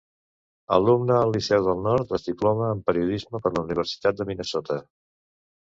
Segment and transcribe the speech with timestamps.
[0.77, 4.83] Alumne al liceu del Nord, es diploma en periodisme per la universitat de Minnesota.